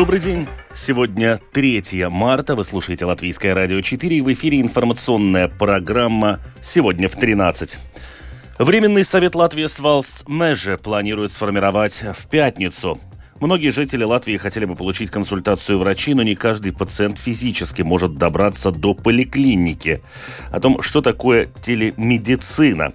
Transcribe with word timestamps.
Добрый 0.00 0.18
день. 0.18 0.48
Сегодня 0.74 1.38
3 1.52 2.06
марта. 2.08 2.54
Вы 2.54 2.64
слушаете 2.64 3.04
Латвийское 3.04 3.54
радио 3.54 3.82
4 3.82 4.16
и 4.16 4.22
в 4.22 4.32
эфире 4.32 4.62
информационная 4.62 5.46
программа 5.46 6.40
«Сегодня 6.62 7.06
в 7.06 7.16
13». 7.16 7.76
Временный 8.58 9.04
совет 9.04 9.34
Латвии 9.34 9.66
Свалс 9.66 10.24
Меже 10.26 10.78
планирует 10.78 11.32
сформировать 11.32 12.02
в 12.16 12.28
пятницу. 12.30 12.98
Многие 13.40 13.68
жители 13.68 14.02
Латвии 14.02 14.38
хотели 14.38 14.64
бы 14.64 14.74
получить 14.74 15.10
консультацию 15.10 15.78
врачей, 15.78 16.14
но 16.14 16.22
не 16.22 16.34
каждый 16.34 16.72
пациент 16.72 17.18
физически 17.18 17.82
может 17.82 18.16
добраться 18.16 18.70
до 18.70 18.94
поликлиники. 18.94 20.00
О 20.50 20.60
том, 20.60 20.80
что 20.80 21.02
такое 21.02 21.50
телемедицина. 21.62 22.94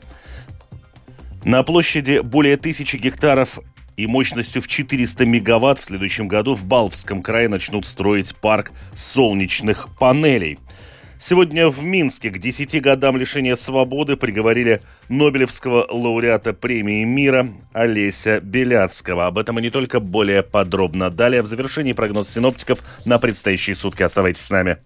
На 1.44 1.62
площади 1.62 2.22
более 2.22 2.58
тысячи 2.58 2.98
гектаров 2.98 3.60
и 3.98 4.08
мощностью 4.08 4.62
в 4.62 4.68
400 4.68 5.26
мегаватт 5.26 5.80
в 5.80 5.84
следующем 5.84 6.28
году 6.28 6.56
в 6.56 6.66
Балвском 6.66 7.22
крае 7.22 7.50
начнут 7.50 7.86
строить 7.86 8.36
парк 8.36 8.72
солнечных 8.96 9.90
панелей. 9.98 10.60
Сегодня 11.20 11.70
в 11.70 11.82
Минске 11.82 12.30
к 12.30 12.38
10 12.38 12.82
годам 12.82 13.18
лишения 13.18 13.56
свободы 13.56 14.18
приговорили 14.18 14.82
Нобелевского 15.10 15.88
лауреата 15.90 16.54
премии 16.54 17.04
мира 17.04 17.50
Олеся 17.74 18.42
Беляцкого. 18.42 19.26
Об 19.26 19.38
этом 19.38 19.58
и 19.58 19.62
не 19.62 19.70
только 19.70 20.00
более 20.00 20.44
подробно. 20.44 21.10
Далее 21.10 21.42
в 21.42 21.48
завершении 21.48 21.94
прогноз 21.94 22.30
синоптиков 22.30 22.80
на 23.06 23.18
предстоящие 23.18 23.76
сутки. 23.76 24.04
Оставайтесь 24.04 24.42
с 24.42 24.50
нами. 24.52 24.78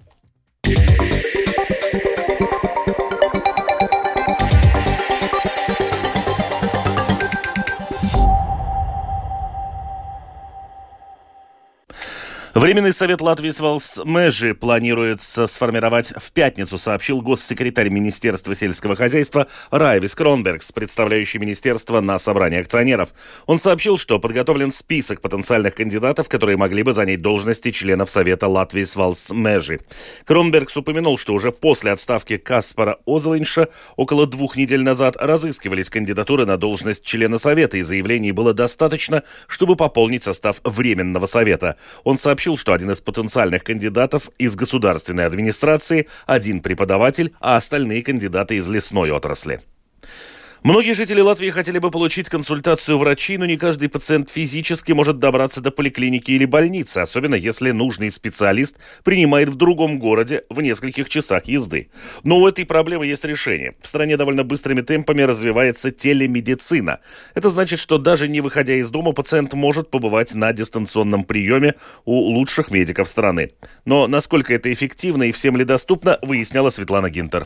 Временный 12.60 12.92
совет 12.92 13.22
Латвии 13.22 13.52
с 13.52 14.04
Межи 14.04 14.54
планируется 14.54 15.48
сформировать 15.48 16.12
в 16.18 16.34
пятницу, 16.34 16.78
сообщил 16.78 17.22
госсекретарь 17.22 17.88
Министерства 17.88 18.54
сельского 18.54 18.98
хозяйства 18.98 19.48
Райвис 19.72 20.14
Кронбергс, 20.14 20.74
представляющий 20.74 21.40
министерство 21.40 22.02
на 22.02 22.20
собрании 22.20 22.60
акционеров. 22.60 23.14
Он 23.46 23.60
сообщил, 23.60 23.98
что 23.98 24.20
подготовлен 24.20 24.74
список 24.74 25.22
потенциальных 25.22 25.74
кандидатов, 25.74 26.28
которые 26.28 26.58
могли 26.58 26.84
бы 26.84 26.92
занять 26.92 27.22
должности 27.22 27.72
членов 27.72 28.10
Совета 28.10 28.50
Латвии 28.50 28.84
с 28.84 29.32
Межи. 29.32 29.80
Кронбергс 30.26 30.76
упомянул, 30.76 31.18
что 31.18 31.34
уже 31.36 31.54
после 31.54 31.92
отставки 31.92 32.36
Каспара 32.36 32.98
Озелинша 33.08 33.70
около 33.96 34.28
двух 34.28 34.58
недель 34.58 34.84
назад 34.84 35.16
разыскивались 35.18 35.90
кандидатуры 35.90 36.46
на 36.46 36.58
должность 36.58 37.06
члена 37.06 37.38
Совета, 37.38 37.78
и 37.78 37.84
заявлений 37.84 38.34
было 38.34 38.54
достаточно, 38.54 39.24
чтобы 39.48 39.78
пополнить 39.78 40.26
состав 40.26 40.60
Временного 40.66 41.26
Совета. 41.26 41.78
Он 42.04 42.18
сообщил, 42.18 42.49
сообщил, 42.50 42.58
что 42.58 42.74
один 42.74 42.92
из 42.92 43.02
потенциальных 43.02 43.64
кандидатов 43.64 44.30
из 44.40 44.56
государственной 44.56 45.26
администрации, 45.26 46.08
один 46.26 46.62
преподаватель, 46.62 47.32
а 47.40 47.58
остальные 47.58 48.04
кандидаты 48.04 48.56
из 48.56 48.68
лесной 48.68 49.12
отрасли. 49.12 49.62
Многие 50.62 50.92
жители 50.92 51.22
Латвии 51.22 51.52
хотели 51.52 51.80
бы 51.80 51.90
получить 51.90 52.28
консультацию 52.28 52.98
врачей, 52.98 53.38
но 53.38 53.46
не 53.46 53.56
каждый 53.56 53.88
пациент 53.88 54.30
физически 54.30 54.92
может 54.92 55.18
добраться 55.18 55.62
до 55.62 55.72
поликлиники 55.72 56.32
или 56.32 56.44
больницы, 56.44 56.98
особенно 56.98 57.36
если 57.36 57.72
нужный 57.72 58.12
специалист 58.12 58.76
принимает 59.06 59.48
в 59.48 59.56
другом 59.56 60.00
городе 60.00 60.44
в 60.50 60.60
нескольких 60.62 61.08
часах 61.08 61.46
езды. 61.46 61.90
Но 62.24 62.40
у 62.40 62.48
этой 62.48 62.66
проблемы 62.66 63.06
есть 63.06 63.24
решение. 63.24 63.76
В 63.82 63.88
стране 63.88 64.18
довольно 64.18 64.44
быстрыми 64.44 64.82
темпами 64.82 65.22
развивается 65.22 65.92
телемедицина. 65.92 67.00
Это 67.36 67.50
значит, 67.52 67.80
что 67.80 67.98
даже 67.98 68.28
не 68.28 68.42
выходя 68.42 68.76
из 68.76 68.90
дома, 68.90 69.14
пациент 69.14 69.54
может 69.54 69.90
побывать 69.90 70.34
на 70.34 70.52
дистанционном 70.52 71.24
приеме 71.24 71.76
у 72.04 72.20
лучших 72.20 72.70
медиков 72.70 73.08
страны. 73.08 73.54
Но 73.86 74.08
насколько 74.08 74.54
это 74.54 74.72
эффективно 74.74 75.24
и 75.24 75.32
всем 75.32 75.56
ли 75.56 75.64
доступно, 75.64 76.20
выясняла 76.22 76.70
Светлана 76.70 77.10
Гинтер. 77.10 77.46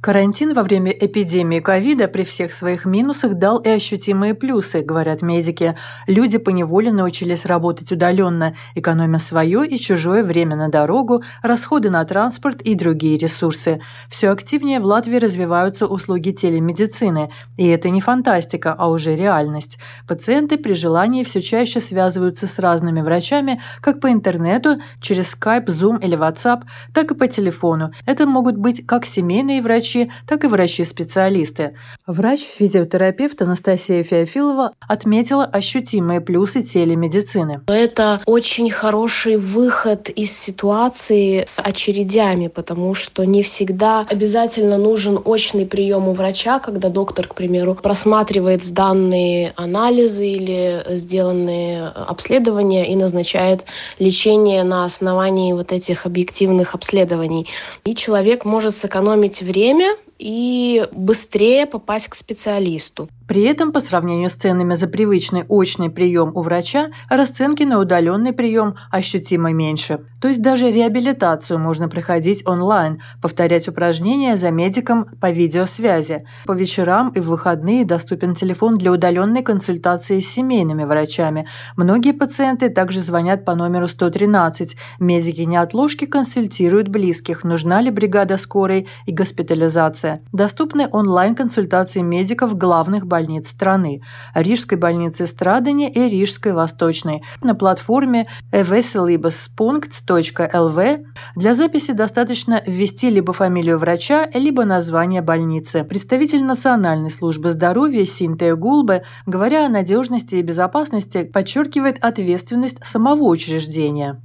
Карантин 0.00 0.54
во 0.54 0.62
время 0.62 0.92
эпидемии 0.92 1.60
ковида 1.60 2.08
при 2.08 2.24
всех 2.24 2.54
своих 2.54 2.86
минусах 2.86 3.34
дал 3.34 3.58
и 3.58 3.68
ощутимые 3.68 4.32
плюсы, 4.32 4.80
говорят 4.80 5.20
медики. 5.20 5.76
Люди 6.06 6.38
поневоле 6.38 6.90
научились 6.90 7.44
работать 7.44 7.92
удаленно, 7.92 8.54
экономя 8.74 9.18
свое 9.18 9.68
и 9.68 9.78
чужое 9.78 10.24
время 10.24 10.56
на 10.56 10.70
дорогу, 10.70 11.20
расходы 11.42 11.90
на 11.90 12.02
транспорт 12.06 12.62
и 12.62 12.74
другие 12.74 13.18
ресурсы. 13.18 13.82
Все 14.08 14.30
активнее 14.30 14.80
в 14.80 14.86
Латвии 14.86 15.18
развиваются 15.18 15.86
услуги 15.86 16.30
телемедицины. 16.30 17.30
И 17.58 17.66
это 17.68 17.90
не 17.90 18.00
фантастика, 18.00 18.72
а 18.72 18.88
уже 18.88 19.14
реальность. 19.14 19.78
Пациенты 20.08 20.56
при 20.56 20.72
желании 20.72 21.24
все 21.24 21.42
чаще 21.42 21.78
связываются 21.78 22.46
с 22.46 22.58
разными 22.58 23.02
врачами 23.02 23.60
как 23.82 24.00
по 24.00 24.10
интернету, 24.10 24.76
через 25.02 25.36
Skype, 25.36 25.66
Zoom 25.66 26.02
или 26.02 26.16
WhatsApp, 26.16 26.62
так 26.94 27.10
и 27.10 27.14
по 27.14 27.26
телефону. 27.26 27.92
Это 28.06 28.26
могут 28.26 28.56
быть 28.56 28.86
как 28.86 29.04
семейные 29.04 29.60
врачи, 29.60 29.89
врачи, 29.90 30.10
так 30.26 30.44
и 30.44 30.46
врачи-специалисты. 30.46 31.74
Врач-физиотерапевт 32.06 33.42
Анастасия 33.42 34.02
Феофилова 34.02 34.72
отметила 34.80 35.44
ощутимые 35.44 36.20
плюсы 36.20 36.62
телемедицины. 36.62 37.60
Это 37.66 38.20
очень 38.26 38.70
хороший 38.70 39.36
выход 39.36 40.08
из 40.08 40.36
ситуации 40.36 41.44
с 41.46 41.60
очередями, 41.60 42.48
потому 42.48 42.94
что 42.94 43.24
не 43.24 43.42
всегда 43.42 44.06
обязательно 44.08 44.78
нужен 44.78 45.18
очный 45.24 45.66
прием 45.66 46.08
у 46.08 46.12
врача, 46.12 46.58
когда 46.58 46.88
доктор, 46.88 47.26
к 47.26 47.34
примеру, 47.34 47.74
просматривает 47.74 48.70
данные 48.72 49.52
анализы 49.56 50.26
или 50.26 50.84
сделанные 50.90 51.88
обследования 51.88 52.92
и 52.92 52.96
назначает 52.96 53.66
лечение 53.98 54.64
на 54.64 54.84
основании 54.84 55.52
вот 55.52 55.72
этих 55.72 56.06
объективных 56.06 56.74
обследований. 56.74 57.46
И 57.84 57.94
человек 57.94 58.44
может 58.44 58.76
сэкономить 58.76 59.42
время 59.42 59.79
и 60.20 60.86
быстрее 60.92 61.66
попасть 61.66 62.08
к 62.08 62.14
специалисту. 62.14 63.08
При 63.30 63.42
этом, 63.42 63.70
по 63.70 63.78
сравнению 63.78 64.28
с 64.28 64.32
ценами 64.32 64.74
за 64.74 64.88
привычный 64.88 65.44
очный 65.48 65.88
прием 65.88 66.32
у 66.34 66.40
врача, 66.40 66.88
расценки 67.08 67.62
на 67.62 67.78
удаленный 67.78 68.32
прием 68.32 68.74
ощутимо 68.90 69.52
меньше. 69.52 70.00
То 70.20 70.26
есть 70.26 70.42
даже 70.42 70.72
реабилитацию 70.72 71.60
можно 71.60 71.88
проходить 71.88 72.44
онлайн, 72.44 73.00
повторять 73.22 73.68
упражнения 73.68 74.36
за 74.36 74.50
медиком 74.50 75.06
по 75.20 75.30
видеосвязи. 75.30 76.24
По 76.44 76.54
вечерам 76.54 77.10
и 77.10 77.20
в 77.20 77.28
выходные 77.28 77.84
доступен 77.84 78.34
телефон 78.34 78.78
для 78.78 78.90
удаленной 78.90 79.44
консультации 79.44 80.18
с 80.18 80.28
семейными 80.28 80.82
врачами. 80.82 81.46
Многие 81.76 82.12
пациенты 82.12 82.68
также 82.68 83.00
звонят 83.00 83.44
по 83.44 83.54
номеру 83.54 83.86
113. 83.86 84.76
Медики 84.98 85.42
неотложки 85.42 86.04
консультируют 86.04 86.88
близких, 86.88 87.44
нужна 87.44 87.80
ли 87.80 87.92
бригада 87.92 88.38
скорой 88.38 88.88
и 89.06 89.12
госпитализация. 89.12 90.20
Доступны 90.32 90.88
онлайн-консультации 90.90 92.00
медиков 92.00 92.58
главных 92.58 93.06
больниц 93.06 93.19
больниц 93.20 93.50
страны– 93.50 94.00
Рижской 94.34 94.78
больницы 94.78 95.26
Страдания 95.26 95.90
и 95.90 96.08
Рижской 96.08 96.52
Восточной. 96.52 97.22
На 97.42 97.54
платформе 97.54 98.28
eveselibus.lv 98.50 101.04
для 101.36 101.54
записи 101.54 101.92
достаточно 101.92 102.62
ввести 102.66 103.10
либо 103.10 103.34
фамилию 103.34 103.78
врача, 103.78 104.26
либо 104.32 104.64
название 104.64 105.20
больницы. 105.20 105.84
Представитель 105.84 106.42
Национальной 106.44 107.10
службы 107.10 107.50
здоровья 107.50 108.06
Синтия 108.06 108.54
Гулбе, 108.54 109.02
говоря 109.26 109.66
о 109.66 109.68
надежности 109.68 110.36
и 110.36 110.42
безопасности, 110.42 111.24
подчеркивает 111.24 111.98
ответственность 112.00 112.78
самого 112.86 113.24
учреждения. 113.24 114.18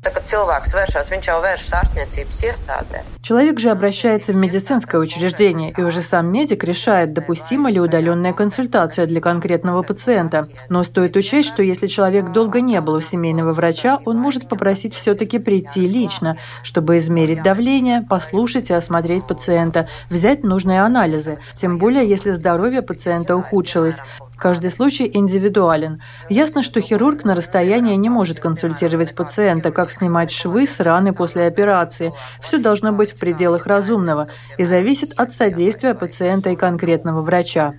Человек 3.21 3.59
же 3.59 3.71
обращается 3.71 4.31
в 4.31 4.37
медицинское 4.37 4.99
учреждение, 4.99 5.73
и 5.75 5.81
уже 5.81 6.01
сам 6.01 6.31
медик 6.31 6.63
решает, 6.63 7.11
допустима 7.13 7.69
ли 7.69 7.81
удаленная 7.81 8.31
консультация 8.33 8.84
консультация 8.85 9.07
для 9.07 9.21
конкретного 9.21 9.81
пациента. 9.83 10.47
Но 10.69 10.83
стоит 10.83 11.15
учесть, 11.15 11.49
что 11.49 11.63
если 11.63 11.87
человек 11.87 12.31
долго 12.31 12.61
не 12.61 12.79
был 12.81 12.93
у 12.93 13.01
семейного 13.01 13.51
врача, 13.51 13.99
он 14.05 14.17
может 14.17 14.47
попросить 14.47 14.93
все-таки 14.93 15.39
прийти 15.39 15.87
лично, 15.87 16.37
чтобы 16.63 16.97
измерить 16.97 17.43
давление, 17.43 18.01
послушать 18.01 18.69
и 18.69 18.73
осмотреть 18.73 19.27
пациента, 19.27 19.87
взять 20.09 20.43
нужные 20.43 20.81
анализы. 20.81 21.37
Тем 21.59 21.77
более, 21.77 22.07
если 22.07 22.31
здоровье 22.31 22.81
пациента 22.81 23.35
ухудшилось. 23.35 23.97
Каждый 24.37 24.69
случай 24.71 25.09
индивидуален. 25.11 26.01
Ясно, 26.29 26.61
что 26.61 26.81
хирург 26.81 27.23
на 27.23 27.35
расстоянии 27.35 27.95
не 27.95 28.09
может 28.09 28.39
консультировать 28.39 29.15
пациента, 29.15 29.71
как 29.71 29.91
снимать 29.91 30.31
швы 30.31 30.67
с 30.67 30.79
раны 30.79 31.13
после 31.13 31.47
операции. 31.47 32.11
Все 32.41 32.57
должно 32.57 32.91
быть 32.91 33.11
в 33.11 33.19
пределах 33.19 33.65
разумного 33.65 34.27
и 34.57 34.65
зависит 34.65 35.13
от 35.17 35.31
содействия 35.31 35.93
пациента 35.93 36.49
и 36.49 36.55
конкретного 36.55 37.21
врача. 37.21 37.73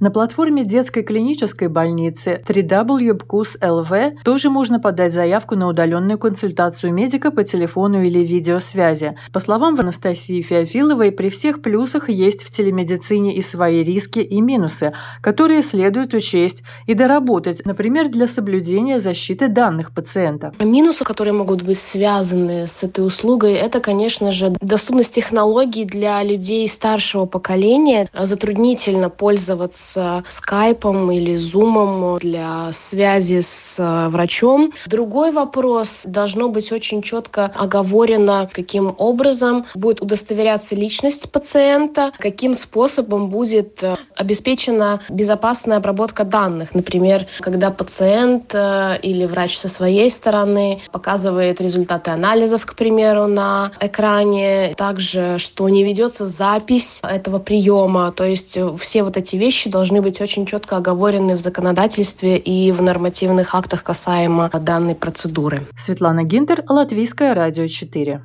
На 0.00 0.10
платформе 0.10 0.64
детской 0.64 1.02
клинической 1.02 1.68
больницы 1.68 2.42
www.bkus.lv 2.46 4.22
тоже 4.22 4.50
можно 4.50 4.78
подать 4.78 5.12
заявку 5.12 5.56
на 5.56 5.66
удаленную 5.66 6.18
консультацию 6.18 6.92
медика 6.92 7.30
по 7.30 7.42
телефону 7.42 8.02
или 8.02 8.20
видеосвязи. 8.20 9.16
По 9.32 9.40
словам 9.40 9.78
Анастасии 9.78 10.40
Феофиловой, 10.40 11.10
при 11.10 11.30
всех 11.30 11.62
плюсах 11.62 12.08
есть 12.08 12.44
в 12.44 12.50
телемедицине 12.50 13.34
и 13.34 13.42
свои 13.42 13.82
риски 13.82 14.03
риски 14.04 14.18
и 14.18 14.40
минусы, 14.40 14.92
которые 15.20 15.62
следует 15.62 16.14
учесть 16.14 16.62
и 16.86 16.94
доработать, 16.94 17.64
например, 17.64 18.08
для 18.08 18.28
соблюдения 18.28 19.00
защиты 19.00 19.48
данных 19.48 19.92
пациента. 19.92 20.52
Минусы, 20.60 21.04
которые 21.04 21.32
могут 21.32 21.62
быть 21.62 21.78
связаны 21.78 22.66
с 22.66 22.82
этой 22.84 23.06
услугой, 23.06 23.54
это, 23.54 23.80
конечно 23.80 24.32
же, 24.32 24.54
доступность 24.60 25.14
технологий 25.14 25.84
для 25.84 26.22
людей 26.22 26.68
старшего 26.68 27.26
поколения. 27.26 28.08
Затруднительно 28.14 29.10
пользоваться 29.10 30.24
скайпом 30.28 31.10
или 31.10 31.36
зумом 31.36 32.18
для 32.18 32.70
связи 32.72 33.40
с 33.40 33.76
э, 33.78 34.08
врачом. 34.08 34.72
Другой 34.86 35.32
вопрос. 35.32 36.02
Должно 36.04 36.48
быть 36.48 36.72
очень 36.72 37.02
четко 37.02 37.46
оговорено, 37.54 38.50
каким 38.52 38.94
образом 38.98 39.64
будет 39.74 40.02
удостоверяться 40.02 40.74
личность 40.74 41.30
пациента, 41.30 42.12
каким 42.18 42.54
способом 42.54 43.28
будет 43.28 43.82
э, 43.82 43.93
обеспечена 44.16 45.00
безопасная 45.08 45.78
обработка 45.78 46.24
данных. 46.24 46.74
Например, 46.74 47.26
когда 47.40 47.70
пациент 47.70 48.54
э, 48.54 48.98
или 49.02 49.24
врач 49.26 49.56
со 49.56 49.68
своей 49.68 50.10
стороны 50.10 50.80
показывает 50.92 51.60
результаты 51.60 52.10
анализов, 52.10 52.66
к 52.66 52.74
примеру, 52.74 53.26
на 53.26 53.72
экране. 53.80 54.74
Также, 54.76 55.38
что 55.38 55.68
не 55.68 55.84
ведется 55.84 56.26
запись 56.26 57.00
этого 57.02 57.38
приема. 57.38 58.12
То 58.12 58.24
есть 58.24 58.56
э, 58.56 58.74
все 58.78 59.02
вот 59.02 59.16
эти 59.16 59.36
вещи 59.36 59.70
должны 59.70 60.00
быть 60.00 60.20
очень 60.20 60.46
четко 60.46 60.76
оговорены 60.76 61.34
в 61.34 61.40
законодательстве 61.40 62.36
и 62.36 62.72
в 62.72 62.82
нормативных 62.82 63.54
актах 63.54 63.82
касаемо 63.82 64.50
данной 64.52 64.94
процедуры. 64.94 65.66
Светлана 65.76 66.24
Гинтер, 66.24 66.64
Латвийское 66.68 67.34
радио 67.34 67.66
4. 67.66 68.22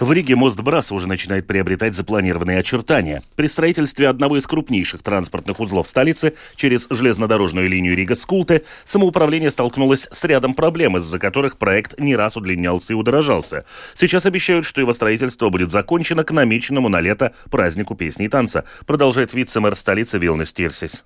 В 0.00 0.12
Риге 0.12 0.36
мост 0.36 0.60
Браса 0.60 0.94
уже 0.94 1.08
начинает 1.08 1.48
приобретать 1.48 1.96
запланированные 1.96 2.60
очертания. 2.60 3.22
При 3.34 3.48
строительстве 3.48 4.08
одного 4.08 4.38
из 4.38 4.46
крупнейших 4.46 5.02
транспортных 5.02 5.58
узлов 5.58 5.88
столицы 5.88 6.34
через 6.54 6.86
железнодорожную 6.88 7.68
линию 7.68 7.96
Рига-Скулте 7.96 8.62
самоуправление 8.84 9.50
столкнулось 9.50 10.06
с 10.12 10.22
рядом 10.22 10.54
проблем, 10.54 10.96
из-за 10.98 11.18
которых 11.18 11.58
проект 11.58 11.98
не 11.98 12.14
раз 12.14 12.36
удлинялся 12.36 12.92
и 12.92 12.96
удорожался. 12.96 13.64
Сейчас 13.94 14.24
обещают, 14.24 14.66
что 14.66 14.80
его 14.80 14.92
строительство 14.92 15.48
будет 15.48 15.72
закончено 15.72 16.22
к 16.22 16.30
намеченному 16.30 16.88
на 16.88 17.00
лето 17.00 17.34
празднику 17.50 17.96
песни 17.96 18.26
и 18.26 18.28
танца, 18.28 18.64
продолжает 18.86 19.34
вице-мэр 19.34 19.74
столицы 19.74 20.18
Вилнис 20.18 20.52
Кирсис. 20.52 21.02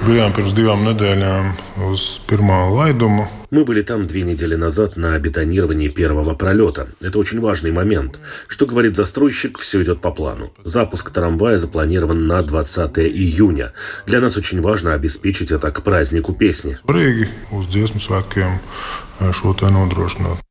Bijām 0.00 0.32
pirms 0.32 0.54
divām 0.56 0.80
nedēļām 0.82 1.50
uz 1.86 2.02
pirmā 2.26 2.56
laiduma. 2.72 3.28
Мы 3.50 3.64
были 3.64 3.82
там 3.82 4.06
две 4.06 4.22
недели 4.22 4.54
назад 4.54 4.96
на 4.96 5.18
бетонировании 5.18 5.88
первого 5.88 6.34
пролета. 6.34 6.88
Это 7.00 7.18
очень 7.18 7.40
важный 7.40 7.70
момент. 7.70 8.18
Что 8.48 8.66
говорит 8.66 8.96
застройщик, 8.96 9.58
все 9.58 9.82
идет 9.82 10.00
по 10.00 10.10
плану. 10.10 10.52
Запуск 10.64 11.10
трамвая 11.10 11.58
запланирован 11.58 12.26
на 12.26 12.42
20 12.42 12.98
июня. 12.98 13.72
Для 14.06 14.20
нас 14.20 14.36
очень 14.36 14.60
важно 14.62 14.94
обеспечить 14.94 15.50
это 15.50 15.70
к 15.70 15.82
празднику 15.82 16.32
песни. 16.34 16.78
Svarīgi 16.82 17.28
uz 17.52 17.70
dziesmu 17.70 18.00
svētkiem 18.00 18.58
šo 19.32 19.54
te 19.54 19.70
nodrošināt. 19.70 20.42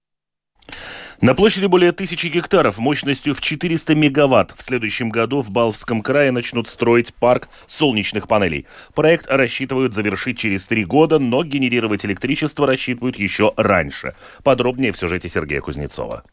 На 1.22 1.36
площади 1.36 1.66
более 1.66 1.92
тысячи 1.92 2.28
гектаров 2.28 2.78
мощностью 2.78 3.36
в 3.36 3.42
400 3.42 3.94
мегаватт 3.94 4.54
в 4.58 4.64
следующем 4.64 5.10
году 5.10 5.42
в 5.42 5.50
Балвском 5.50 6.02
крае 6.02 6.32
начнут 6.32 6.70
строить 6.70 7.14
парк 7.14 7.50
солнечных 7.68 8.30
панелей. 8.30 8.68
Проект 8.96 9.28
рассчитывают 9.28 9.94
завершить 9.94 10.38
через 10.40 10.66
три 10.66 10.86
года, 10.86 11.20
но 11.20 11.44
генерировать 11.44 12.06
электричество 12.06 12.66
рассчитывают 12.66 13.18
еще 13.18 13.54
раньше. 13.58 14.16
Подробнее 14.46 14.94
в 14.94 14.98
сюжете 14.98 15.28
Сергея 15.28 15.60
Кузнецова. 15.60 16.24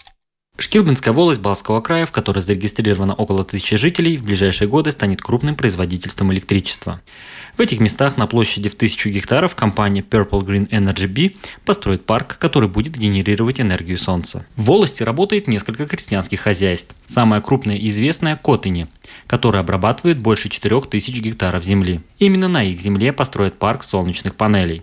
Шкилбинская 0.59 1.13
волость 1.13 1.43
Балского 1.43 1.83
края, 1.83 2.07
в 2.07 2.13
которой 2.13 2.39
зарегистрировано 2.39 3.13
около 3.13 3.45
тысячи 3.45 3.77
жителей, 3.77 4.17
в 4.17 4.25
ближайшие 4.25 4.69
годы 4.69 4.91
станет 4.91 5.21
крупным 5.21 5.55
производительством 5.55 6.33
электричества. 6.33 7.03
В 7.59 7.61
этих 7.61 7.79
местах 7.81 8.17
на 8.17 8.27
площади 8.27 8.71
в 8.71 8.75
тысячу 8.75 9.11
гектаров 9.11 9.55
компания 9.55 10.01
Purple 10.01 10.45
Green 10.47 10.69
Energy 10.71 11.07
B 11.07 11.35
построит 11.67 12.07
парк, 12.07 12.39
который 12.39 12.71
будет 12.71 12.97
генерировать 12.97 13.61
энергию 13.61 13.99
солнца. 13.99 14.47
В 14.57 14.65
волости 14.65 15.03
работает 15.03 15.47
несколько 15.47 15.87
крестьянских 15.87 16.41
хозяйств. 16.41 16.95
Самое 17.07 17.43
крупное 17.43 17.77
и 17.77 17.89
известное– 17.89 18.37
Котыни, 18.43 18.89
которое 19.27 19.59
обрабатывает 19.59 20.19
больше 20.19 20.49
4000 20.49 21.19
гектаров 21.21 21.65
земли. 21.65 22.01
Именно 22.19 22.49
на 22.49 22.65
их 22.65 22.81
земле 22.81 23.13
построят 23.13 23.59
парк 23.59 23.83
солнечных 23.83 24.35
панелей. 24.35 24.83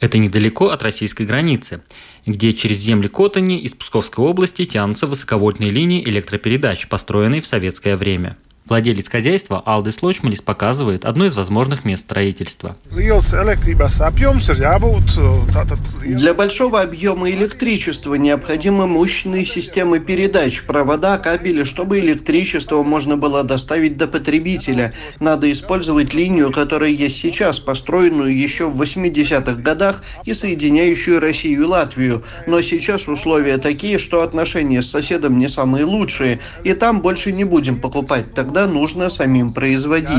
Это 0.00 0.18
недалеко 0.18 0.70
от 0.70 0.82
российской 0.82 1.24
границы, 1.24 1.82
где 2.26 2.52
через 2.52 2.78
земли 2.78 3.08
Котани 3.08 3.58
из 3.60 3.74
Псковской 3.74 4.24
области 4.24 4.64
тянутся 4.64 5.06
высоковольтные 5.06 5.70
линии 5.70 6.02
электропередач, 6.04 6.88
построенные 6.88 7.40
в 7.40 7.46
советское 7.46 7.96
время. 7.96 8.36
Владелец 8.68 9.08
хозяйства 9.08 9.62
Алдис 9.64 10.02
Лочмалис 10.02 10.42
показывает 10.42 11.06
одно 11.06 11.24
из 11.24 11.34
возможных 11.34 11.86
мест 11.86 12.02
строительства. 12.02 12.76
Для 16.04 16.34
большого 16.34 16.82
объема 16.82 17.30
электричества 17.30 18.14
необходимы 18.14 18.86
мощные 18.86 19.46
системы 19.46 20.00
передач, 20.00 20.62
провода, 20.64 21.16
кабели, 21.18 21.64
чтобы 21.64 21.98
электричество 22.00 22.82
можно 22.82 23.16
было 23.16 23.42
доставить 23.42 23.96
до 23.96 24.06
потребителя. 24.06 24.92
Надо 25.18 25.50
использовать 25.50 26.12
линию, 26.12 26.52
которая 26.52 26.90
есть 26.90 27.16
сейчас, 27.16 27.58
построенную 27.60 28.36
еще 28.36 28.66
в 28.68 28.80
80-х 28.80 29.54
годах 29.62 30.02
и 30.24 30.34
соединяющую 30.34 31.20
Россию 31.20 31.62
и 31.62 31.64
Латвию. 31.64 32.22
Но 32.46 32.60
сейчас 32.60 33.08
условия 33.08 33.56
такие, 33.56 33.98
что 33.98 34.22
отношения 34.22 34.82
с 34.82 34.90
соседом 34.90 35.38
не 35.38 35.48
самые 35.48 35.84
лучшие, 35.84 36.40
и 36.64 36.74
там 36.74 37.00
больше 37.00 37.32
не 37.32 37.44
будем 37.44 37.80
покупать. 37.80 38.34
Тогда 38.34 38.57
тогда 38.58 38.72
нужно 38.72 39.08
самим 39.08 39.52
производить. 39.52 40.18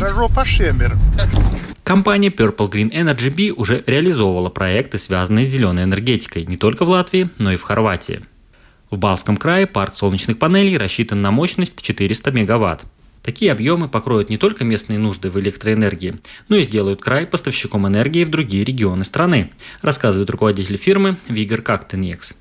Компания 1.83 2.29
Purple 2.29 2.71
Green 2.71 2.89
Energy 2.91 3.29
B 3.29 3.51
уже 3.51 3.83
реализовывала 3.85 4.49
проекты, 4.49 4.97
связанные 4.97 5.45
с 5.45 5.49
зеленой 5.49 5.83
энергетикой, 5.83 6.45
не 6.45 6.55
только 6.55 6.85
в 6.85 6.89
Латвии, 6.89 7.29
но 7.37 7.51
и 7.51 7.57
в 7.57 7.63
Хорватии. 7.63 8.21
В 8.89 8.97
Балском 8.97 9.35
крае 9.35 9.67
парк 9.67 9.95
солнечных 9.95 10.39
панелей 10.39 10.77
рассчитан 10.77 11.21
на 11.21 11.31
мощность 11.31 11.77
в 11.77 11.81
400 11.81 12.31
мегаватт. 12.31 12.83
Такие 13.23 13.51
объемы 13.51 13.89
покроют 13.89 14.29
не 14.29 14.37
только 14.37 14.63
местные 14.63 14.99
нужды 14.99 15.29
в 15.29 15.37
электроэнергии, 15.37 16.19
но 16.47 16.55
и 16.55 16.63
сделают 16.63 17.01
край 17.01 17.27
поставщиком 17.27 17.87
энергии 17.87 18.23
в 18.23 18.29
другие 18.29 18.63
регионы 18.63 19.03
страны, 19.03 19.51
рассказывает 19.81 20.29
руководитель 20.29 20.77
фирмы 20.77 21.17
Вигер 21.27 21.61
Кактенекс. 21.61 22.35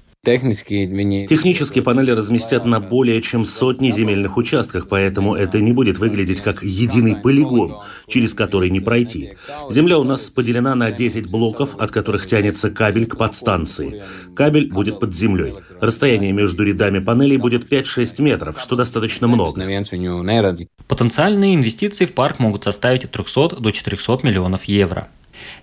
Технические 1.26 1.82
панели 1.82 2.10
разместят 2.10 2.66
на 2.66 2.80
более 2.80 3.22
чем 3.22 3.46
сотни 3.46 3.92
земельных 3.92 4.36
участках, 4.36 4.88
поэтому 4.88 5.34
это 5.34 5.60
не 5.60 5.72
будет 5.72 5.98
выглядеть 5.98 6.40
как 6.40 6.62
единый 6.62 7.16
полигон, 7.16 7.78
через 8.08 8.34
который 8.34 8.68
не 8.68 8.80
пройти. 8.80 9.34
Земля 9.70 9.98
у 9.98 10.04
нас 10.04 10.28
поделена 10.28 10.74
на 10.74 10.90
10 10.90 11.30
блоков, 11.30 11.76
от 11.78 11.92
которых 11.92 12.26
тянется 12.26 12.68
кабель 12.70 13.06
к 13.06 13.16
подстанции. 13.16 14.02
Кабель 14.34 14.70
будет 14.70 14.98
под 14.98 15.14
землей. 15.14 15.54
Расстояние 15.80 16.32
между 16.32 16.64
рядами 16.64 16.98
панелей 16.98 17.36
будет 17.36 17.72
5-6 17.72 18.20
метров, 18.20 18.60
что 18.60 18.74
достаточно 18.76 19.28
много. 19.28 19.62
Потенциальные 20.88 21.54
инвестиции 21.54 22.04
в 22.06 22.12
парк 22.12 22.40
могут 22.40 22.64
составить 22.64 23.04
от 23.04 23.12
300 23.12 23.60
до 23.60 23.70
400 23.70 24.18
миллионов 24.24 24.64
евро. 24.64 25.08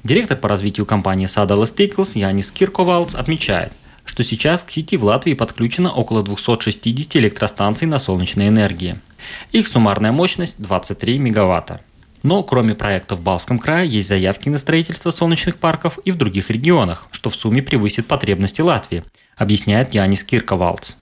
Директор 0.04 0.38
по 0.38 0.48
развитию 0.48 0.86
компании 0.86 1.28
Sadala 1.28 1.64
Stickles 1.64 2.18
Янис 2.18 2.52
Кирковалц 2.52 3.16
отмечает– 3.16 3.74
что 4.06 4.24
сейчас 4.24 4.64
к 4.64 4.72
сети 4.72 4.96
в 4.98 5.04
Латвии 5.04 5.34
подключено 5.34 5.92
около 5.92 6.24
260 6.24 7.18
электростанций 7.18 7.88
на 7.88 8.00
солнечной 8.00 8.48
энергии. 8.48 9.00
Их 9.52 9.68
суммарная 9.68 10.12
мощность 10.12 10.62
23 10.62 11.20
мегаватта. 11.20 11.82
Но 12.24 12.42
кроме 12.42 12.74
проектов 12.74 13.20
в 13.20 13.22
Балском 13.22 13.60
крае 13.60 13.88
есть 13.88 14.08
заявки 14.08 14.50
на 14.50 14.58
строительство 14.58 15.12
солнечных 15.12 15.58
парков 15.58 16.00
и 16.06 16.12
в 16.12 16.16
других 16.16 16.50
регионах, 16.50 17.08
что 17.12 17.30
в 17.30 17.36
сумме 17.36 17.62
превысит 17.62 18.08
потребности 18.08 18.62
Латвии, 18.62 19.04
объясняет 19.36 19.94
Янис 19.94 20.24
Кирковалц. 20.24 20.96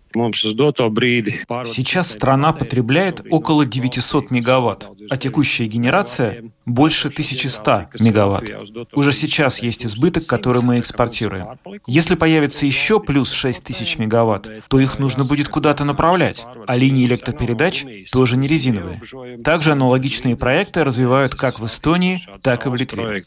Сейчас 1.65 2.11
страна 2.11 2.51
потребляет 2.51 3.25
около 3.29 3.65
900 3.65 4.31
мегаватт, 4.31 4.89
а 5.09 5.17
текущая 5.17 5.67
генерация 5.67 6.51
больше 6.65 7.09
1100 7.09 7.87
мегаватт. 7.99 8.49
Уже 8.93 9.11
сейчас 9.11 9.59
есть 9.59 9.85
избыток, 9.85 10.25
который 10.25 10.61
мы 10.61 10.79
экспортируем. 10.79 11.59
Если 11.87 12.15
появится 12.15 12.65
еще 12.65 12.99
плюс 12.99 13.31
6000 13.31 13.97
мегаватт, 13.97 14.49
то 14.67 14.79
их 14.79 14.99
нужно 14.99 15.23
будет 15.23 15.49
куда-то 15.49 15.83
направлять, 15.85 16.45
а 16.67 16.77
линии 16.77 17.05
электропередач 17.05 17.85
тоже 18.11 18.37
не 18.37 18.47
резиновые. 18.47 19.01
Также 19.43 19.71
аналогичные 19.73 20.37
проекты 20.37 20.83
развивают 20.83 21.35
как 21.35 21.59
в 21.59 21.65
Эстонии, 21.65 22.25
так 22.41 22.65
и 22.65 22.69
в 22.69 22.75
Литве. 22.75 23.23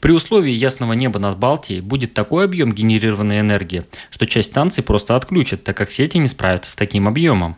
При 0.00 0.12
условии 0.12 0.52
ясного 0.52 0.92
неба 0.92 1.18
над 1.18 1.38
Балтией 1.38 1.80
будет 1.80 2.14
такой 2.14 2.44
объем 2.44 2.72
генерированной 2.72 3.40
энергии, 3.40 3.84
что 4.10 4.26
часть 4.26 4.50
станций 4.52 4.84
просто 4.84 5.16
отключат, 5.16 5.64
так 5.64 5.76
как 5.76 5.90
сети 5.90 6.18
не 6.18 6.28
справятся 6.28 6.70
с 6.70 6.76
таким 6.76 7.08
объемом. 7.08 7.56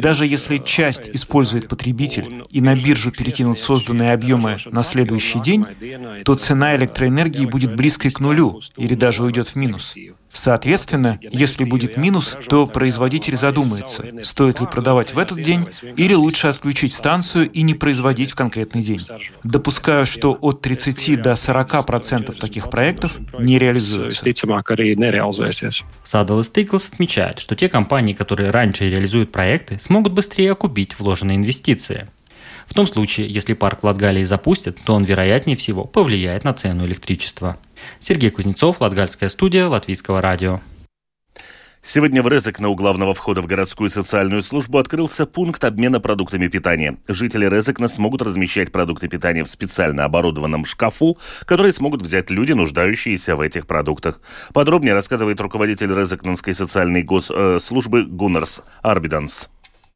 Даже 0.00 0.26
если 0.26 0.58
часть 0.58 1.10
использует 1.12 1.68
потребитель 1.68 2.44
и 2.50 2.60
на 2.60 2.76
биржу 2.76 3.10
перекинут 3.10 3.58
созданные 3.58 4.12
объемы 4.12 4.56
на 4.66 4.84
следующий 4.84 5.40
день, 5.40 5.66
то 6.24 6.36
цена 6.36 6.76
электроэнергии 6.76 7.46
будет 7.46 7.74
близкой 7.74 8.12
к 8.12 8.20
нулю 8.20 8.60
или 8.76 8.94
даже 8.94 9.24
уйдет 9.24 9.48
в 9.48 9.56
минус. 9.56 9.96
Соответственно, 10.34 11.20
если 11.22 11.62
будет 11.64 11.96
минус, 11.96 12.36
то 12.48 12.66
производитель 12.66 13.36
задумается, 13.36 14.04
стоит 14.22 14.60
ли 14.60 14.66
продавать 14.66 15.14
в 15.14 15.18
этот 15.18 15.40
день 15.40 15.66
или 15.96 16.12
лучше 16.12 16.48
отключить 16.48 16.92
станцию 16.92 17.48
и 17.50 17.62
не 17.62 17.74
производить 17.74 18.32
в 18.32 18.34
конкретный 18.34 18.82
день. 18.82 19.00
Допускаю, 19.44 20.04
что 20.06 20.36
от 20.40 20.60
30 20.60 21.22
до 21.22 21.36
40 21.36 21.86
процентов 21.86 22.36
таких 22.36 22.68
проектов 22.68 23.16
не 23.38 23.58
реализуются. 23.58 24.24
Садал 26.02 26.40
и 26.40 26.42
Стейклс 26.42 26.88
отмечают, 26.92 27.38
что 27.38 27.54
те 27.54 27.68
компании, 27.68 28.12
которые 28.12 28.50
раньше 28.50 28.90
реализуют 28.90 29.30
проекты, 29.30 29.78
смогут 29.78 30.12
быстрее 30.12 30.52
окупить 30.52 30.98
вложенные 30.98 31.36
инвестиции. 31.36 32.08
В 32.66 32.74
том 32.74 32.86
случае, 32.86 33.28
если 33.28 33.52
парк 33.52 33.82
в 33.82 33.86
Латгалии 33.86 34.22
запустят, 34.22 34.78
то 34.84 34.94
он, 34.94 35.04
вероятнее 35.04 35.56
всего, 35.56 35.84
повлияет 35.84 36.44
на 36.44 36.52
цену 36.52 36.86
электричества. 36.86 37.58
Сергей 38.00 38.30
Кузнецов, 38.30 38.80
Латгальская 38.80 39.28
студия, 39.28 39.66
Латвийского 39.66 40.20
радио. 40.20 40.60
Сегодня 41.86 42.22
в 42.22 42.28
Резекне 42.28 42.66
у 42.66 42.74
главного 42.74 43.12
входа 43.12 43.42
в 43.42 43.46
городскую 43.46 43.90
социальную 43.90 44.40
службу 44.40 44.78
открылся 44.78 45.26
пункт 45.26 45.62
обмена 45.64 46.00
продуктами 46.00 46.48
питания. 46.48 46.96
Жители 47.08 47.46
Резекна 47.46 47.88
смогут 47.88 48.22
размещать 48.22 48.72
продукты 48.72 49.06
питания 49.06 49.44
в 49.44 49.50
специально 49.50 50.04
оборудованном 50.04 50.64
шкафу, 50.64 51.18
которые 51.44 51.74
смогут 51.74 52.00
взять 52.00 52.30
люди, 52.30 52.52
нуждающиеся 52.52 53.36
в 53.36 53.42
этих 53.42 53.66
продуктах. 53.66 54.22
Подробнее 54.54 54.94
рассказывает 54.94 55.38
руководитель 55.42 55.94
Резекненской 55.94 56.54
социальной 56.54 57.02
госслужбы 57.02 58.00
э, 58.00 58.04
Гуннерс 58.04 58.62
Арбиданс. 58.80 59.50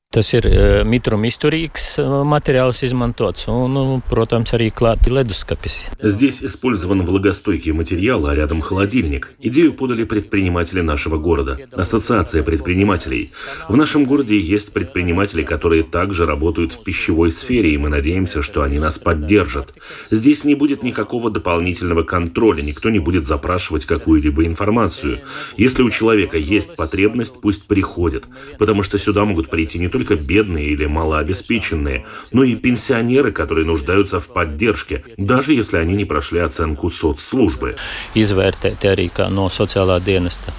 Tas 0.08 0.30
ir 0.32 0.46
mitruma 0.88 1.28
izturīgs 1.28 1.98
материалс 2.24 2.78
izmantots, 2.86 3.42
un, 3.52 3.98
protams, 4.08 4.54
arī 4.56 4.70
klāti 4.72 5.12
leduskapis. 5.12 5.82
Здесь 6.02 6.42
использован 6.42 7.04
влагостойкий 7.04 7.72
материал, 7.72 8.26
а 8.26 8.34
рядом 8.34 8.62
холодильник. 8.62 9.34
Идею 9.38 9.74
подали 9.74 10.04
предприниматели 10.04 10.80
нашего 10.80 11.18
города. 11.18 11.58
Ассоциация 11.72 12.42
предпринимателей. 12.42 13.32
В 13.68 13.76
нашем 13.76 14.06
городе 14.06 14.40
есть 14.40 14.72
предприниматели, 14.72 15.42
которые 15.42 15.82
также 15.82 16.24
работают 16.24 16.72
в 16.72 16.82
пищевой 16.82 17.30
сфере, 17.30 17.74
и 17.74 17.76
мы 17.76 17.90
надеемся, 17.90 18.40
что 18.40 18.62
они 18.62 18.78
нас 18.78 18.98
поддержат. 18.98 19.74
Здесь 20.10 20.42
не 20.42 20.54
будет 20.54 20.82
никакого 20.82 21.30
дополнительного 21.30 22.02
контроля, 22.02 22.62
никто 22.62 22.88
не 22.88 22.98
будет 22.98 23.26
запрашивать 23.26 23.84
какую-либо 23.84 24.46
информацию. 24.46 25.20
Если 25.58 25.82
у 25.82 25.90
человека 25.90 26.38
есть 26.38 26.76
потребность, 26.76 27.42
пусть 27.42 27.66
приходит, 27.66 28.24
потому 28.58 28.82
что 28.82 28.98
сюда 28.98 29.26
могут 29.26 29.50
прийти 29.50 29.78
не 29.78 29.88
только 29.88 29.97
только 29.98 30.16
бедные 30.16 30.66
или 30.66 30.86
малообеспеченные, 30.86 32.06
но 32.32 32.44
и 32.44 32.54
пенсионеры, 32.54 33.32
которые 33.32 33.66
нуждаются 33.66 34.20
в 34.20 34.28
поддержке, 34.28 35.04
даже 35.16 35.54
если 35.54 35.78
они 35.78 35.94
не 35.94 36.04
прошли 36.04 36.40
оценку 36.40 36.90
соцслужбы. 36.90 37.74
Izvērtēt 38.14 38.84
arī 38.84 39.10
no 39.30 39.48
sociālā 39.50 39.98
dienesta. 40.00 40.52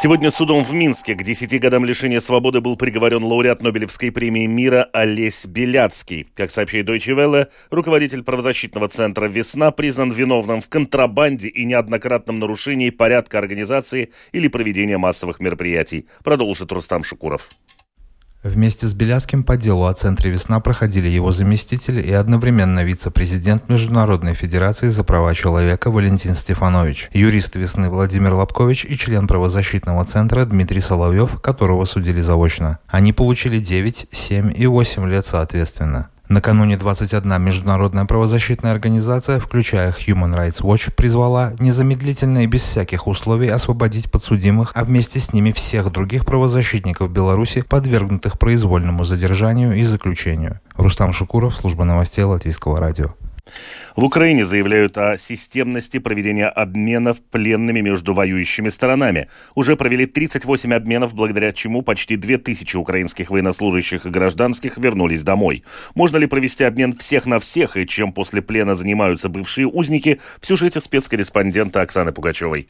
Сегодня 0.00 0.30
судом 0.30 0.62
в 0.62 0.72
Минске 0.72 1.16
к 1.16 1.24
10 1.24 1.58
годам 1.60 1.84
лишения 1.84 2.20
свободы 2.20 2.60
был 2.60 2.76
приговорен 2.76 3.24
лауреат 3.24 3.62
Нобелевской 3.62 4.12
премии 4.12 4.46
мира 4.46 4.88
Олесь 4.92 5.44
Беляцкий. 5.44 6.28
Как 6.36 6.52
сообщает 6.52 6.88
Deutsche 6.88 7.16
Welle, 7.16 7.48
руководитель 7.70 8.22
правозащитного 8.22 8.88
центра 8.88 9.26
«Весна» 9.26 9.72
признан 9.72 10.12
виновным 10.12 10.60
в 10.60 10.68
контрабанде 10.68 11.48
и 11.48 11.64
неоднократном 11.64 12.38
нарушении 12.38 12.90
порядка 12.90 13.38
организации 13.38 14.12
или 14.30 14.46
проведения 14.46 14.98
массовых 14.98 15.40
мероприятий, 15.40 16.06
продолжит 16.22 16.70
Рустам 16.70 17.02
Шукуров. 17.02 17.48
Вместе 18.44 18.86
с 18.86 18.94
Беляцким 18.94 19.42
по 19.42 19.56
делу 19.56 19.86
о 19.86 19.94
Центре 19.94 20.30
«Весна» 20.30 20.60
проходили 20.60 21.08
его 21.08 21.32
заместитель 21.32 21.98
и 21.98 22.12
одновременно 22.12 22.84
вице-президент 22.84 23.68
Международной 23.68 24.34
Федерации 24.34 24.90
за 24.90 25.02
права 25.02 25.34
человека 25.34 25.90
Валентин 25.90 26.36
Стефанович, 26.36 27.10
юрист 27.12 27.56
«Весны» 27.56 27.88
Владимир 27.88 28.34
Лобкович 28.34 28.84
и 28.84 28.96
член 28.96 29.26
правозащитного 29.26 30.04
центра 30.04 30.44
Дмитрий 30.44 30.80
Соловьев, 30.80 31.40
которого 31.40 31.84
судили 31.84 32.20
заочно. 32.20 32.78
Они 32.86 33.12
получили 33.12 33.58
9, 33.58 34.06
7 34.12 34.52
и 34.54 34.66
8 34.68 35.08
лет 35.08 35.26
соответственно. 35.26 36.08
Накануне 36.28 36.76
21 36.76 37.40
международная 37.40 38.04
правозащитная 38.04 38.72
организация, 38.72 39.40
включая 39.40 39.92
Human 39.92 40.36
Rights 40.36 40.60
Watch, 40.60 40.92
призвала 40.94 41.54
незамедлительно 41.58 42.44
и 42.44 42.46
без 42.46 42.60
всяких 42.60 43.06
условий 43.06 43.48
освободить 43.48 44.10
подсудимых, 44.10 44.72
а 44.74 44.84
вместе 44.84 45.20
с 45.20 45.32
ними 45.32 45.52
всех 45.52 45.90
других 45.90 46.26
правозащитников 46.26 47.10
Беларуси, 47.10 47.62
подвергнутых 47.62 48.38
произвольному 48.38 49.04
задержанию 49.04 49.74
и 49.74 49.84
заключению. 49.84 50.60
Рустам 50.76 51.14
Шукуров, 51.14 51.56
служба 51.56 51.84
новостей 51.84 52.24
Латвийского 52.24 52.78
радио. 52.78 53.14
В 53.96 54.04
Украине 54.04 54.44
заявляют 54.44 54.96
о 54.96 55.16
системности 55.16 55.98
проведения 55.98 56.46
обменов 56.46 57.20
пленными 57.20 57.80
между 57.80 58.14
воюющими 58.14 58.68
сторонами. 58.68 59.28
Уже 59.54 59.76
провели 59.76 60.06
38 60.06 60.72
обменов, 60.72 61.14
благодаря 61.14 61.52
чему 61.52 61.82
почти 61.82 62.16
2000 62.16 62.76
украинских 62.76 63.30
военнослужащих 63.30 64.06
и 64.06 64.10
гражданских 64.10 64.78
вернулись 64.78 65.22
домой. 65.22 65.64
Можно 65.94 66.18
ли 66.18 66.26
провести 66.26 66.64
обмен 66.64 66.94
всех 66.94 67.26
на 67.26 67.38
всех 67.38 67.76
и 67.76 67.86
чем 67.86 68.12
после 68.12 68.42
плена 68.42 68.74
занимаются 68.74 69.28
бывшие 69.28 69.66
узники, 69.66 70.20
в 70.40 70.46
сюжете 70.46 70.80
спецкорреспондента 70.80 71.80
Оксаны 71.80 72.12
Пугачевой. 72.12 72.68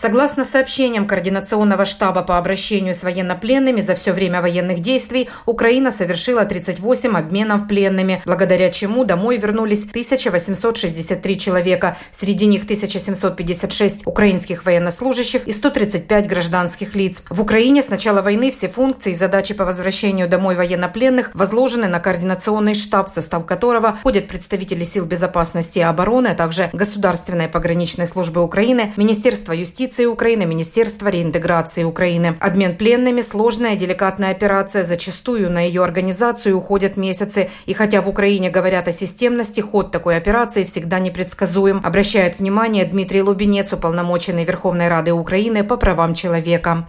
Согласно 0.00 0.46
сообщениям 0.46 1.06
Координационного 1.06 1.84
штаба 1.84 2.22
по 2.22 2.38
обращению 2.38 2.94
с 2.94 3.02
военнопленными 3.02 3.82
за 3.82 3.94
все 3.96 4.14
время 4.14 4.40
военных 4.40 4.80
действий, 4.80 5.28
Украина 5.44 5.92
совершила 5.92 6.46
38 6.46 7.14
обменов 7.18 7.68
пленными, 7.68 8.22
благодаря 8.24 8.70
чему 8.70 9.04
домой 9.04 9.36
вернулись 9.36 9.84
1863 9.84 11.38
человека, 11.38 11.98
среди 12.12 12.46
них 12.46 12.62
1756 12.62 14.06
украинских 14.06 14.64
военнослужащих 14.64 15.46
и 15.46 15.52
135 15.52 16.26
гражданских 16.26 16.94
лиц. 16.94 17.22
В 17.28 17.42
Украине 17.42 17.82
с 17.82 17.90
начала 17.90 18.22
войны 18.22 18.52
все 18.52 18.68
функции 18.68 19.12
и 19.12 19.14
задачи 19.14 19.52
по 19.52 19.66
возвращению 19.66 20.30
домой 20.30 20.54
военнопленных 20.54 21.30
возложены 21.34 21.88
на 21.88 22.00
Координационный 22.00 22.74
штаб, 22.74 23.10
в 23.10 23.14
состав 23.14 23.44
которого 23.44 23.98
входят 23.98 24.28
представители 24.28 24.84
сил 24.84 25.04
безопасности 25.04 25.80
и 25.80 25.82
обороны, 25.82 26.28
а 26.28 26.34
также 26.34 26.70
Государственной 26.72 27.48
пограничной 27.48 28.06
службы 28.06 28.42
Украины, 28.42 28.94
Министерство 28.96 29.52
юстиции, 29.52 29.89
юстиции 29.90 30.06
Украины, 30.06 30.46
Министерства 30.46 31.08
реинтеграции 31.08 31.82
Украины. 31.82 32.36
Обмен 32.38 32.76
пленными– 32.76 33.22
сложная, 33.22 33.74
деликатная 33.74 34.30
операция. 34.30 34.84
Зачастую 34.84 35.50
на 35.50 35.66
ее 35.66 35.82
организацию 35.82 36.56
уходят 36.56 36.96
месяцы. 36.96 37.50
И 37.66 37.74
хотя 37.74 38.00
в 38.00 38.08
Украине 38.08 38.50
говорят 38.50 38.86
о 38.86 38.92
системности, 38.92 39.60
ход 39.60 39.90
такой 39.90 40.16
операции 40.16 40.62
всегда 40.64 41.00
непредсказуем, 41.00 41.80
обращает 41.82 42.38
внимание 42.38 42.84
Дмитрий 42.84 43.22
Лубенец, 43.22 43.72
уполномоченный 43.72 44.44
Верховной 44.44 44.88
Рады 44.88 45.12
Украины 45.12 45.64
по 45.64 45.76
правам 45.76 46.14
человека. 46.14 46.86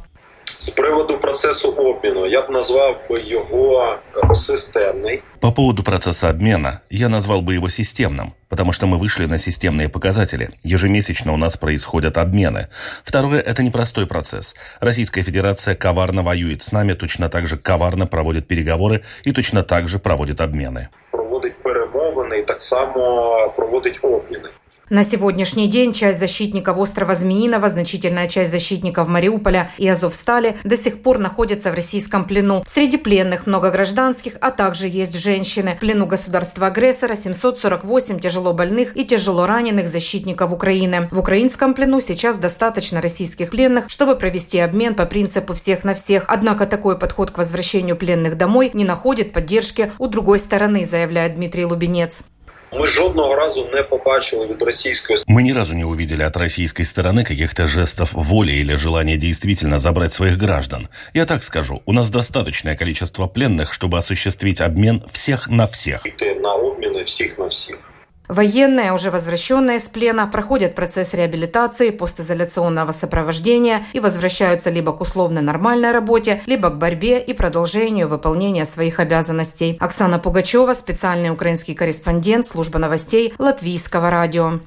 З 0.61 0.69
приводу 0.69 1.19
процесу 1.19 1.69
обміну 1.73 2.27
я 2.27 2.43
б 2.43 2.51
назвав 2.51 2.97
би 3.11 3.23
його 3.23 3.97
системний. 4.35 5.23
По 5.41 5.53
поводу 5.53 5.83
процесса 5.83 6.31
обмена 6.31 6.81
я 6.91 7.09
назвал 7.09 7.41
бы 7.41 7.55
его 7.55 7.69
системным, 7.69 8.33
потому 8.49 8.73
что 8.73 8.87
мы 8.87 8.99
вышли 8.99 9.27
на 9.27 9.39
системные 9.39 9.89
показатели. 9.89 10.49
Ежемесячно 10.65 11.33
у 11.33 11.37
нас 11.37 11.57
происходят 11.57 12.17
обмены. 12.17 12.67
Второе – 13.05 13.47
это 13.47 13.63
непростой 13.63 14.07
процесс. 14.07 14.57
Российская 14.81 15.23
Федерация 15.23 15.75
коварно 15.75 16.23
воюет 16.23 16.63
с 16.63 16.73
нами, 16.73 16.95
точно 16.95 17.29
так 17.29 17.47
же 17.47 17.57
коварно 17.57 18.07
проводит 18.07 18.49
переговоры 18.49 19.03
и 19.25 19.33
точно 19.33 19.63
так 19.63 19.89
же 19.89 19.99
проводит 19.99 20.41
обмены. 20.41 20.89
Проводить 21.11 21.63
перемовини 21.63 22.39
і 22.39 22.43
так 22.43 22.63
само 22.63 23.53
проводить 23.57 23.99
обміни. 24.03 24.49
На 24.92 25.06
сегодняшний 25.06 25.70
день 25.70 25.94
часть 25.94 26.20
защитников 26.20 26.78
острова 26.78 27.16
Змеиного, 27.16 27.70
значительная 27.70 28.28
часть 28.28 28.52
защитников 28.52 29.08
Мариуполя 29.08 29.72
и 29.78 29.88
Азовстали 29.88 30.58
до 30.66 30.76
сих 30.76 31.02
пор 31.02 31.18
находятся 31.18 31.72
в 31.72 31.76
российском 31.76 32.26
плену. 32.26 32.62
Среди 32.68 32.98
пленных 32.98 33.48
много 33.48 33.72
гражданских, 33.72 34.34
а 34.42 34.52
также 34.52 34.90
есть 34.90 35.16
женщины. 35.16 35.76
В 35.78 35.80
плену 35.80 36.08
государства-агрессора 36.08 37.16
748 37.16 38.20
тяжело 38.20 38.52
больных 38.52 38.98
и 38.98 39.06
тяжело 39.06 39.46
раненых 39.46 39.88
защитников 39.88 40.52
Украины. 40.52 41.08
В 41.10 41.20
украинском 41.20 41.74
плену 41.74 42.02
сейчас 42.02 42.36
достаточно 42.36 43.00
российских 43.00 43.52
пленных, 43.52 43.86
чтобы 43.88 44.18
провести 44.18 44.60
обмен 44.60 44.96
по 44.96 45.06
принципу 45.06 45.54
всех 45.54 45.86
на 45.86 45.96
всех. 45.96 46.26
Однако 46.28 46.66
такой 46.66 47.00
подход 47.00 47.32
к 47.32 47.38
возвращению 47.38 47.96
пленных 47.96 48.38
домой 48.38 48.72
не 48.74 48.84
находит 48.84 49.32
поддержки 49.32 49.94
у 50.00 50.08
другой 50.08 50.40
стороны, 50.40 50.86
заявляет 50.86 51.36
Дмитрий 51.36 51.64
Лубенец 51.64 52.26
Мы 52.73 52.87
жодного 52.87 53.37
разу 53.37 53.69
не 53.73 53.83
побачили 53.83 54.47
від 54.47 54.63
російської 54.63 55.19
Мы 55.29 55.43
ни 55.43 55.53
разу 55.53 55.75
не 55.75 55.85
увидели 55.85 56.23
от 56.23 56.37
российской 56.37 56.85
стороны 56.85 57.25
каких-то 57.25 57.67
жестов 57.67 58.13
воли 58.13 58.53
или 58.53 58.77
желания 58.77 59.17
действительно 59.17 59.79
забрать 59.79 60.13
своих 60.13 60.37
граждан. 60.37 60.89
Я 61.15 61.25
так 61.25 61.43
скажу, 61.43 61.83
у 61.87 61.93
нас 61.93 62.11
достаточное 62.11 62.77
количество 62.77 63.27
пленных, 63.27 63.73
чтобы 63.73 63.99
осуществить 63.99 64.61
обмен 64.61 65.03
всех 65.13 65.49
на 65.49 65.67
всех. 65.67 66.07
Йти 66.07 66.35
на 66.35 66.55
обміни 66.55 67.03
всіх 67.03 67.39
на 67.39 67.47
всіх. 67.47 67.90
Военные, 68.32 68.94
уже 68.94 69.12
возвращенные 69.12 69.82
с 69.82 69.90
плена, 69.90 70.26
проходят 70.26 70.74
процесс 70.74 71.14
реабилитации, 71.14 71.90
постизоляционного 71.90 72.94
сопровождения 72.94 73.84
и 73.92 74.00
возвращаются 74.00 74.70
либо 74.70 74.94
к 74.94 75.02
условно 75.02 75.42
нормальной 75.42 75.92
работе, 75.92 76.42
либо 76.46 76.70
к 76.70 76.78
борьбе 76.78 77.20
и 77.20 77.34
продолжению 77.34 78.08
выполнения 78.08 78.64
своих 78.64 79.02
обязанностей. 79.02 79.76
Оксана 79.82 80.18
Пугачева, 80.18 80.74
специальный 80.76 81.30
украинский 81.30 81.76
корреспондент, 81.76 82.48
служба 82.48 82.80
новостей 82.80 83.34
Латвийского 83.38 84.10
радио. 84.10 84.62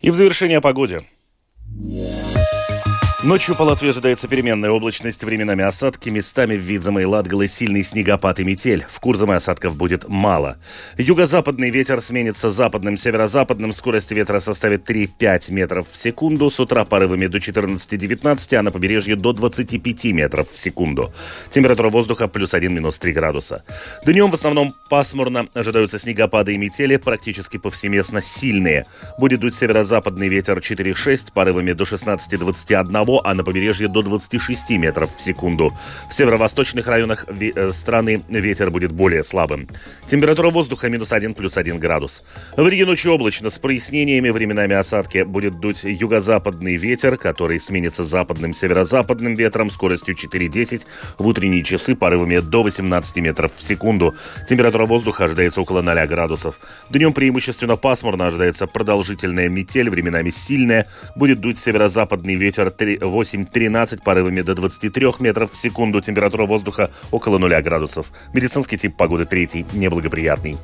И 0.00 0.12
в 0.12 0.14
завершение 0.14 0.58
о 0.58 0.60
погоде. 0.60 1.00
Ночью 3.28 3.54
по 3.54 3.60
Латвии 3.64 3.90
ожидается 3.90 4.26
переменная 4.26 4.70
облачность, 4.70 5.22
временами 5.22 5.62
осадки, 5.62 6.08
местами 6.08 6.56
в 6.56 6.60
Видзаме 6.60 7.02
и 7.02 7.04
Латгале 7.04 7.46
сильный 7.46 7.82
снегопад 7.82 8.40
и 8.40 8.44
метель. 8.44 8.86
В 8.88 8.98
Курзаме 9.00 9.34
осадков 9.34 9.76
будет 9.76 10.08
мало. 10.08 10.56
Юго-западный 10.96 11.68
ветер 11.68 12.00
сменится 12.00 12.50
западным, 12.50 12.96
северо-западным. 12.96 13.74
Скорость 13.74 14.12
ветра 14.12 14.40
составит 14.40 14.88
3-5 14.88 15.52
метров 15.52 15.86
в 15.92 15.96
секунду. 15.98 16.50
С 16.50 16.58
утра 16.58 16.86
порывами 16.86 17.26
до 17.26 17.36
14-19, 17.36 18.54
а 18.54 18.62
на 18.62 18.70
побережье 18.70 19.14
до 19.14 19.34
25 19.34 20.04
метров 20.06 20.50
в 20.50 20.58
секунду. 20.58 21.12
Температура 21.50 21.90
воздуха 21.90 22.28
плюс 22.28 22.54
1, 22.54 22.72
минус 22.72 22.98
3 22.98 23.12
градуса. 23.12 23.62
Днем 24.06 24.30
в 24.30 24.34
основном 24.34 24.72
пасмурно. 24.88 25.48
Ожидаются 25.52 25.98
снегопады 25.98 26.54
и 26.54 26.56
метели, 26.56 26.96
практически 26.96 27.58
повсеместно 27.58 28.22
сильные. 28.22 28.86
Будет 29.18 29.40
дуть 29.40 29.54
северо-западный 29.54 30.28
ветер 30.28 30.56
4-6, 30.56 31.34
порывами 31.34 31.72
до 31.72 31.84
16-21 31.84 33.17
а 33.24 33.34
на 33.34 33.44
побережье 33.44 33.88
до 33.88 34.02
26 34.02 34.70
метров 34.70 35.10
в 35.16 35.20
секунду. 35.20 35.72
В 36.10 36.14
северо-восточных 36.14 36.86
районах 36.86 37.26
э, 37.28 37.72
страны 37.72 38.22
ветер 38.28 38.70
будет 38.70 38.92
более 38.92 39.24
слабым. 39.24 39.68
Температура 40.06 40.50
воздуха 40.50 40.88
минус 40.88 41.12
1 41.12 41.34
плюс 41.34 41.56
1 41.56 41.78
градус. 41.78 42.24
В 42.56 42.66
Риге 42.66 42.86
ночью 42.86 43.12
облачно 43.12 43.50
с 43.50 43.58
прояснениями, 43.58 44.30
временами 44.30 44.74
осадки 44.74 45.22
будет 45.22 45.60
дуть 45.60 45.80
юго-западный 45.82 46.76
ветер, 46.76 47.16
который 47.16 47.60
сменится 47.60 48.04
западным 48.04 48.54
северо-западным 48.54 49.34
ветром 49.34 49.70
скоростью 49.70 50.14
4-10 50.14 50.82
в 51.18 51.26
утренние 51.26 51.62
часы 51.62 51.94
порывами 51.94 52.38
до 52.38 52.62
18 52.62 53.16
метров 53.16 53.52
в 53.56 53.62
секунду. 53.62 54.14
Температура 54.48 54.86
воздуха 54.86 55.24
ожидается 55.24 55.60
около 55.60 55.82
0 55.82 56.06
градусов. 56.06 56.58
Днем 56.90 57.12
преимущественно 57.12 57.76
пасмурно 57.76 58.26
ожидается 58.26 58.66
продолжительная 58.66 59.48
метель, 59.48 59.90
временами 59.90 60.30
сильная. 60.30 60.88
Будет 61.16 61.40
дуть 61.40 61.58
северо-западный 61.58 62.34
ветер 62.34 62.70
8-13 63.00 64.02
порывами 64.02 64.40
до 64.42 64.54
23 64.54 65.06
метров 65.20 65.52
в 65.52 65.56
секунду. 65.56 66.00
Температура 66.00 66.46
воздуха 66.46 66.90
около 67.10 67.38
0 67.38 67.62
градусов. 67.62 68.06
Медицинский 68.32 68.78
тип 68.78 68.96
погоды 68.96 69.24
третий, 69.24 69.66
неблагоприятный. 69.72 70.56